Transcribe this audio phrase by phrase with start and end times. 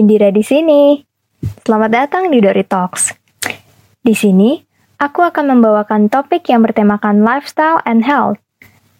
[0.00, 0.96] Indira di sini.
[1.60, 3.12] Selamat datang di Dori Talks.
[4.00, 4.56] Di sini,
[4.96, 8.40] aku akan membawakan topik yang bertemakan lifestyle and health.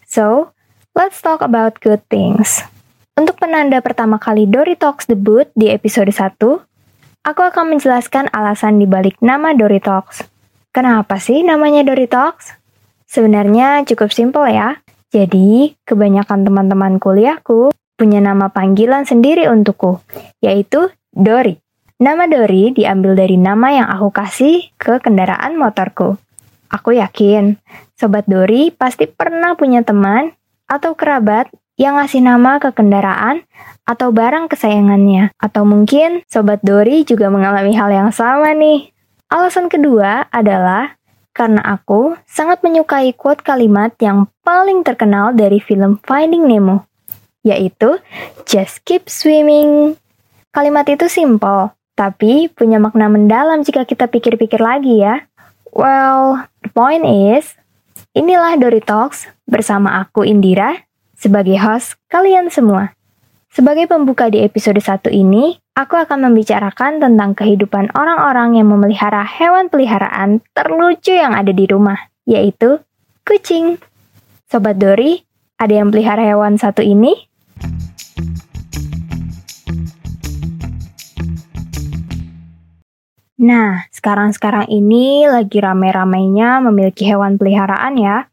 [0.05, 0.53] So,
[0.93, 2.61] let's talk about good things.
[3.17, 6.37] Untuk penanda pertama kali Dori Talks debut di episode 1,
[7.25, 10.21] aku akan menjelaskan alasan dibalik nama Dori Talks.
[10.69, 12.53] Kenapa sih namanya Dori Talks?
[13.09, 14.77] Sebenarnya cukup simpel ya.
[15.09, 20.01] Jadi, kebanyakan teman-teman kuliahku punya nama panggilan sendiri untukku,
[20.41, 21.59] yaitu Dori.
[22.01, 26.17] Nama Dori diambil dari nama yang aku kasih ke kendaraan motorku.
[26.71, 27.61] Aku yakin,
[27.93, 30.33] Sobat Dori pasti pernah punya teman
[30.65, 33.45] atau kerabat yang ngasih nama ke kendaraan
[33.85, 35.35] atau barang kesayangannya.
[35.37, 38.89] Atau mungkin Sobat Dori juga mengalami hal yang sama nih.
[39.29, 40.97] Alasan kedua adalah
[41.31, 46.90] karena aku sangat menyukai quote kalimat yang paling terkenal dari film Finding Nemo
[47.41, 47.97] yaitu
[48.45, 49.97] just keep swimming.
[50.51, 55.25] Kalimat itu simple, tapi punya makna mendalam jika kita pikir-pikir lagi ya.
[55.71, 57.55] Well, the point is,
[58.11, 60.83] inilah Dory Talks bersama aku Indira
[61.15, 62.91] sebagai host kalian semua.
[63.51, 69.67] Sebagai pembuka di episode 1 ini, aku akan membicarakan tentang kehidupan orang-orang yang memelihara hewan
[69.67, 72.79] peliharaan terlucu yang ada di rumah, yaitu
[73.27, 73.75] kucing.
[74.47, 75.19] Sobat Dori,
[75.59, 77.30] ada yang pelihara hewan satu ini?
[83.41, 88.29] Nah, sekarang-sekarang ini lagi rame-ramainya memiliki hewan peliharaan ya.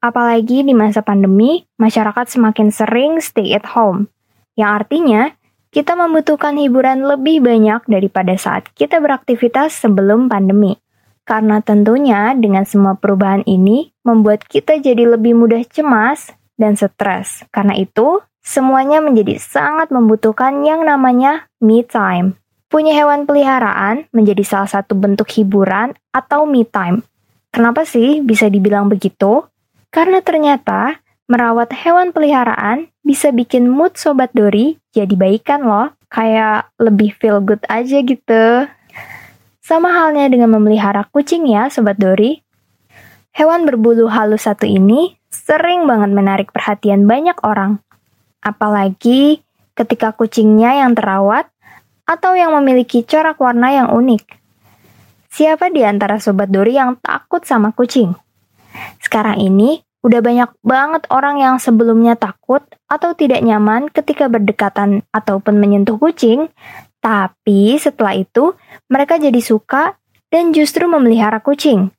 [0.00, 4.08] Apalagi di masa pandemi, masyarakat semakin sering stay at home.
[4.56, 5.22] Yang artinya,
[5.68, 10.80] kita membutuhkan hiburan lebih banyak daripada saat kita beraktivitas sebelum pandemi.
[11.28, 17.44] Karena tentunya dengan semua perubahan ini membuat kita jadi lebih mudah cemas dan stres.
[17.52, 22.40] Karena itu, semuanya menjadi sangat membutuhkan yang namanya me time.
[22.66, 27.06] Punya hewan peliharaan menjadi salah satu bentuk hiburan atau me time.
[27.54, 29.46] Kenapa sih bisa dibilang begitu?
[29.94, 30.98] Karena ternyata
[31.30, 35.94] merawat hewan peliharaan bisa bikin mood sobat Dori jadi baikan loh.
[36.10, 38.44] Kayak lebih feel good aja gitu.
[39.62, 42.42] Sama halnya dengan memelihara kucing ya sobat Dori.
[43.30, 47.78] Hewan berbulu halus satu ini sering banget menarik perhatian banyak orang.
[48.42, 49.46] Apalagi
[49.76, 51.46] ketika kucingnya yang terawat
[52.06, 54.24] atau yang memiliki corak warna yang unik.
[55.28, 58.14] Siapa di antara sobat Dori yang takut sama kucing?
[59.02, 65.58] Sekarang ini, udah banyak banget orang yang sebelumnya takut atau tidak nyaman ketika berdekatan ataupun
[65.58, 66.48] menyentuh kucing,
[67.02, 68.54] tapi setelah itu
[68.86, 69.98] mereka jadi suka
[70.30, 71.90] dan justru memelihara kucing.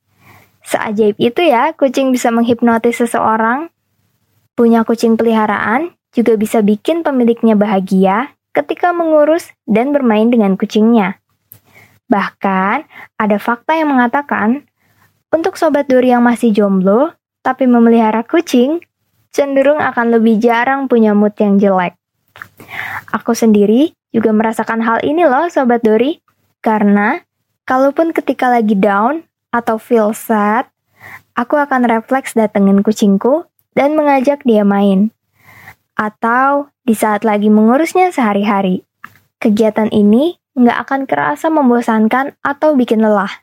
[0.64, 3.72] Seajaib itu ya, kucing bisa menghipnotis seseorang.
[4.58, 11.22] Punya kucing peliharaan juga bisa bikin pemiliknya bahagia ketika mengurus dan bermain dengan kucingnya.
[12.10, 12.90] Bahkan,
[13.22, 14.66] ada fakta yang mengatakan,
[15.30, 17.14] untuk sobat duri yang masih jomblo,
[17.46, 18.82] tapi memelihara kucing,
[19.30, 21.94] cenderung akan lebih jarang punya mood yang jelek.
[23.14, 26.18] Aku sendiri juga merasakan hal ini loh sobat duri,
[26.66, 27.22] karena
[27.70, 29.22] kalaupun ketika lagi down
[29.54, 30.66] atau feel sad,
[31.38, 33.46] aku akan refleks datengin kucingku
[33.78, 35.14] dan mengajak dia main.
[35.98, 38.86] Atau di saat lagi mengurusnya sehari-hari.
[39.42, 43.34] Kegiatan ini nggak akan kerasa membosankan atau bikin lelah.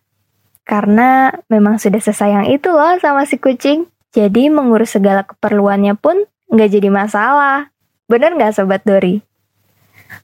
[0.62, 3.90] Karena memang sudah sesayang itu loh sama si kucing.
[4.14, 6.22] Jadi mengurus segala keperluannya pun
[6.54, 7.74] nggak jadi masalah.
[8.06, 9.18] Bener nggak Sobat Dori?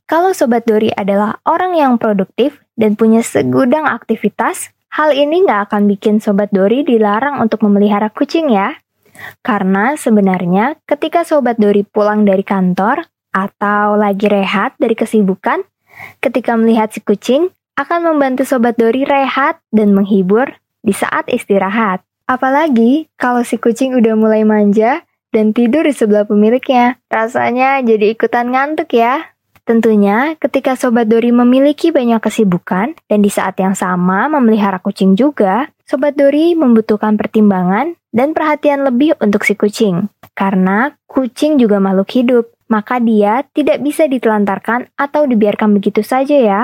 [0.07, 5.91] Kalau Sobat Dori adalah orang yang produktif dan punya segudang aktivitas, hal ini nggak akan
[5.91, 8.79] bikin Sobat Dori dilarang untuk memelihara kucing ya.
[9.41, 15.63] Karena sebenarnya ketika Sobat Dori pulang dari kantor atau lagi rehat dari kesibukan,
[16.19, 22.05] ketika melihat si kucing akan membantu Sobat Dori rehat dan menghibur di saat istirahat.
[22.29, 25.03] Apalagi kalau si kucing udah mulai manja
[25.35, 26.99] dan tidur di sebelah pemiliknya.
[27.11, 29.35] Rasanya jadi ikutan ngantuk ya.
[29.65, 35.71] Tentunya, ketika Sobat Dori memiliki banyak kesibukan dan di saat yang sama memelihara kucing juga,
[35.91, 40.07] Sobat Dori membutuhkan pertimbangan dan perhatian lebih untuk si kucing.
[40.39, 46.63] Karena kucing juga makhluk hidup, maka dia tidak bisa ditelantarkan atau dibiarkan begitu saja ya.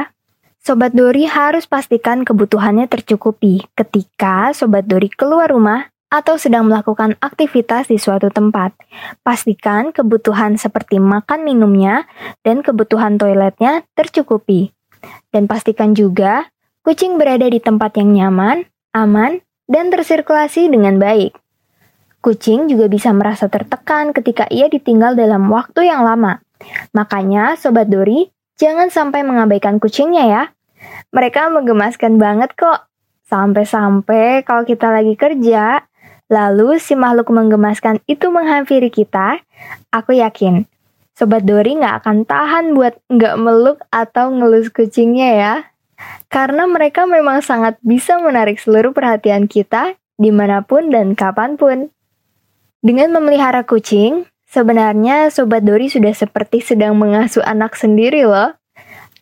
[0.63, 7.91] Sobat Dori harus pastikan kebutuhannya tercukupi ketika Sobat Dori keluar rumah atau sedang melakukan aktivitas
[7.91, 8.79] di suatu tempat.
[9.27, 12.07] Pastikan kebutuhan seperti makan minumnya
[12.47, 14.71] dan kebutuhan toiletnya tercukupi.
[15.35, 16.47] Dan pastikan juga
[16.87, 18.63] kucing berada di tempat yang nyaman,
[18.97, 21.37] aman, dan tersirkulasi dengan baik.
[22.25, 26.41] Kucing juga bisa merasa tertekan ketika ia ditinggal dalam waktu yang lama.
[26.97, 30.43] Makanya, Sobat Dori, jangan sampai mengabaikan kucingnya ya.
[31.13, 32.89] Mereka menggemaskan banget kok.
[33.29, 35.85] Sampai-sampai kalau kita lagi kerja,
[36.33, 39.43] lalu si makhluk menggemaskan itu menghampiri kita,
[39.91, 40.67] aku yakin
[41.17, 45.55] Sobat Dori nggak akan tahan buat nggak meluk atau ngelus kucingnya ya.
[46.29, 51.93] Karena mereka memang sangat bisa menarik seluruh perhatian kita di mana pun dan kapan pun.
[52.81, 58.55] Dengan memelihara kucing, sebenarnya Sobat Dori sudah seperti sedang mengasuh anak sendiri loh.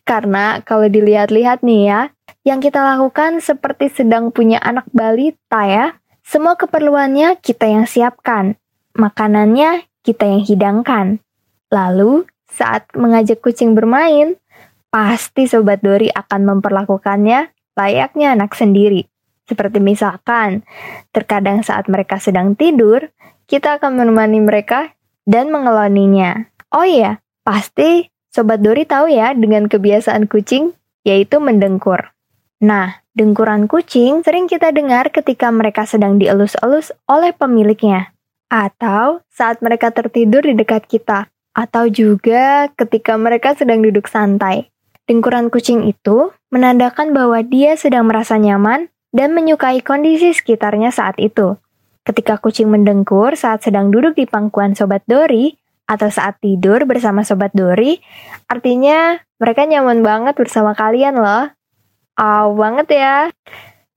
[0.05, 2.01] Karena kalau dilihat-lihat nih ya,
[2.45, 5.97] yang kita lakukan seperti sedang punya anak balita ya.
[6.21, 8.57] Semua keperluannya kita yang siapkan,
[8.97, 11.21] makanannya kita yang hidangkan.
[11.69, 14.37] Lalu, saat mengajak kucing bermain,
[14.95, 19.03] pasti Sobat Dori akan memperlakukannya layaknya anak sendiri.
[19.43, 20.63] Seperti misalkan,
[21.11, 23.11] terkadang saat mereka sedang tidur,
[23.43, 24.95] kita akan menemani mereka
[25.27, 26.47] dan mengeloninya.
[26.71, 30.71] Oh iya, pasti Sobat Dori tahu ya dengan kebiasaan kucing,
[31.03, 32.15] yaitu mendengkur.
[32.63, 38.15] Nah, dengkuran kucing sering kita dengar ketika mereka sedang dielus-elus oleh pemiliknya.
[38.47, 41.27] Atau saat mereka tertidur di dekat kita.
[41.51, 44.71] Atau juga ketika mereka sedang duduk santai.
[45.05, 51.55] Dengkuran kucing itu menandakan bahwa dia sedang merasa nyaman dan menyukai kondisi sekitarnya saat itu.
[52.05, 55.53] Ketika kucing mendengkur saat sedang duduk di pangkuan Sobat Dori,
[55.85, 58.01] atau saat tidur bersama Sobat Dori,
[58.49, 61.53] artinya mereka nyaman banget bersama kalian loh.
[62.17, 63.17] Aw banget ya.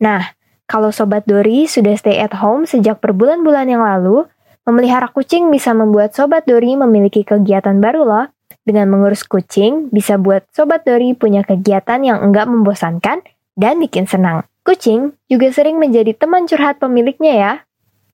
[0.05, 0.37] Nah,
[0.69, 4.29] kalau Sobat Dori sudah stay at home sejak berbulan-bulan yang lalu,
[4.69, 8.27] memelihara kucing bisa membuat Sobat Dori memiliki kegiatan baru loh.
[8.69, 13.25] Dengan mengurus kucing, bisa buat Sobat Dori punya kegiatan yang enggak membosankan
[13.57, 14.45] dan bikin senang.
[14.61, 17.53] Kucing juga sering menjadi teman curhat pemiliknya ya.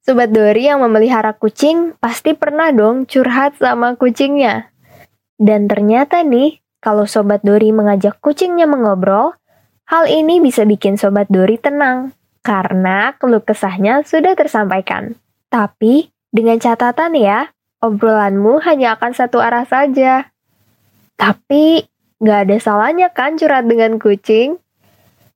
[0.06, 4.70] Sobat Dori yang memelihara kucing pasti pernah dong curhat sama kucingnya.
[5.34, 9.34] Dan ternyata nih, kalau Sobat Dori mengajak kucingnya mengobrol,
[9.84, 15.12] Hal ini bisa bikin Sobat Dori tenang, karena keluh kesahnya sudah tersampaikan.
[15.52, 17.52] Tapi, dengan catatan ya,
[17.84, 20.32] obrolanmu hanya akan satu arah saja.
[21.14, 21.86] Tapi,
[22.18, 24.58] nggak ada salahnya kan curhat dengan kucing?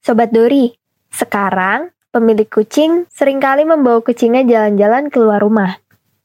[0.02, 0.74] Sobat Dori,
[1.10, 5.78] sekarang pemilik kucing sering kali membawa kucingnya jalan-jalan keluar rumah.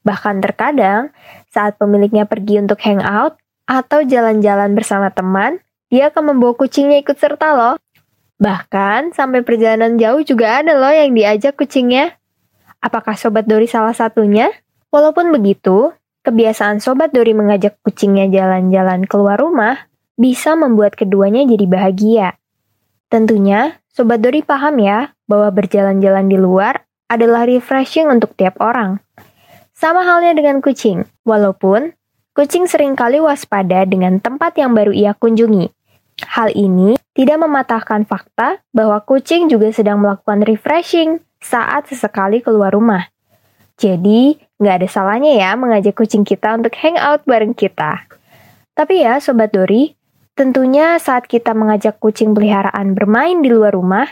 [0.04, 1.14] Bahkan terkadang,
[1.52, 7.56] saat pemiliknya pergi untuk hangout atau jalan-jalan bersama teman, dia akan membawa kucingnya ikut serta
[7.56, 7.76] loh.
[8.42, 12.18] Bahkan sampai perjalanan jauh juga ada loh yang diajak kucingnya.
[12.84, 14.52] Apakah Sobat Dori salah satunya?
[14.92, 22.28] Walaupun begitu, kebiasaan Sobat Dori mengajak kucingnya jalan-jalan keluar rumah bisa membuat keduanya jadi bahagia.
[23.12, 28.98] Tentunya, Sobat Dori paham ya bahwa berjalan-jalan di luar adalah refreshing untuk tiap orang.
[29.78, 31.94] Sama halnya dengan kucing, walaupun
[32.34, 35.70] kucing sering kali waspada dengan tempat yang baru ia kunjungi.
[36.24, 43.10] Hal ini tidak mematahkan fakta bahwa kucing juga sedang melakukan refreshing saat sesekali keluar rumah.
[43.76, 48.08] Jadi, nggak ada salahnya ya mengajak kucing kita untuk hangout bareng kita.
[48.74, 49.94] Tapi ya, Sobat Dori,
[50.34, 54.10] tentunya saat kita mengajak kucing peliharaan bermain di luar rumah,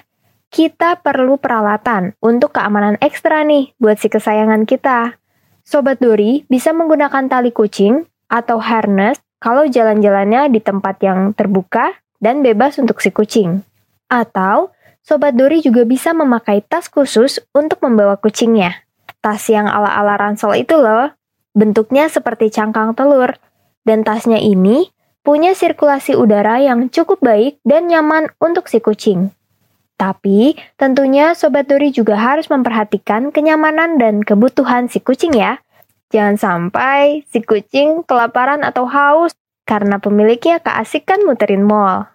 [0.52, 5.16] kita perlu peralatan untuk keamanan ekstra nih buat si kesayangan kita.
[5.64, 12.44] Sobat Dori bisa menggunakan tali kucing atau harness kalau jalan-jalannya di tempat yang terbuka dan
[12.44, 13.64] bebas untuk si kucing.
[14.12, 18.86] Atau, Sobat Dori juga bisa memakai tas khusus untuk membawa kucingnya.
[19.22, 21.14] Tas yang ala-ala ransel itu loh,
[21.54, 23.38] bentuknya seperti cangkang telur.
[23.86, 24.90] Dan tasnya ini
[25.22, 29.30] punya sirkulasi udara yang cukup baik dan nyaman untuk si kucing.
[30.02, 35.62] Tapi, tentunya Sobat Dori juga harus memperhatikan kenyamanan dan kebutuhan si kucing ya.
[36.10, 39.38] Jangan sampai si kucing kelaparan atau haus
[39.70, 42.10] karena pemiliknya keasikan muterin mall.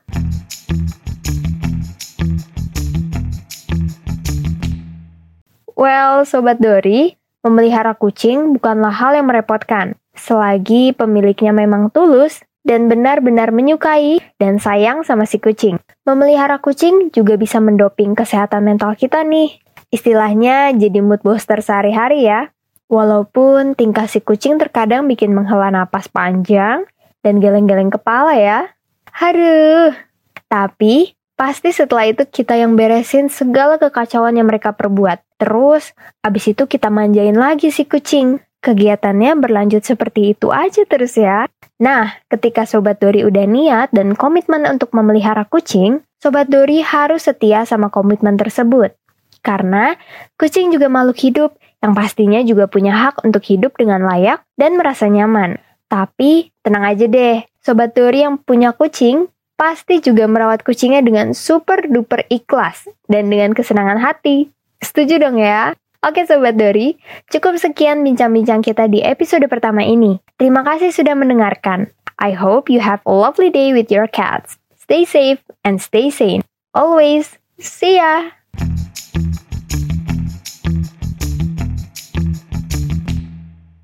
[5.77, 7.13] Well, Sobat Dori,
[7.45, 9.93] memelihara kucing bukanlah hal yang merepotkan.
[10.17, 15.77] Selagi pemiliknya memang tulus dan benar-benar menyukai dan sayang sama si kucing.
[16.09, 19.61] Memelihara kucing juga bisa mendoping kesehatan mental kita nih.
[19.93, 22.51] Istilahnya jadi mood booster sehari-hari ya.
[22.89, 26.89] Walaupun tingkah si kucing terkadang bikin menghela napas panjang
[27.21, 28.73] dan geleng-geleng kepala ya.
[29.13, 29.93] Haduh.
[30.49, 35.21] Tapi Pasti setelah itu kita yang beresin segala kekacauan yang mereka perbuat.
[35.37, 35.93] Terus,
[36.25, 38.41] abis itu kita manjain lagi si kucing.
[38.65, 41.45] Kegiatannya berlanjut seperti itu aja terus ya.
[41.77, 47.69] Nah, ketika Sobat Dori udah niat dan komitmen untuk memelihara kucing, Sobat Dori harus setia
[47.69, 48.97] sama komitmen tersebut.
[49.45, 49.93] Karena
[50.41, 51.51] kucing juga makhluk hidup
[51.85, 55.61] yang pastinya juga punya hak untuk hidup dengan layak dan merasa nyaman.
[55.87, 61.89] Tapi tenang aja deh, Sobat Dori yang punya kucing pasti juga merawat kucingnya dengan super
[61.89, 64.53] duper ikhlas dan dengan kesenangan hati.
[64.85, 65.73] Setuju dong ya?
[66.05, 66.95] Oke Sobat Dori,
[67.33, 70.23] cukup sekian bincang-bincang kita di episode pertama ini.
[70.39, 71.91] Terima kasih sudah mendengarkan.
[72.23, 74.61] I hope you have a lovely day with your cats.
[74.79, 76.47] Stay safe and stay sane.
[76.77, 77.41] Always.
[77.59, 78.46] See ya!